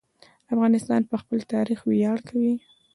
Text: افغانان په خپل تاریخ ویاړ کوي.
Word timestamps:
افغانان 0.53 1.01
په 1.09 1.15
خپل 1.21 1.39
تاریخ 1.53 1.79
ویاړ 1.83 2.17
کوي. 2.29 2.55